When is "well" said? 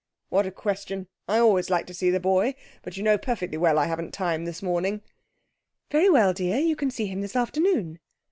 3.59-3.77, 6.09-6.33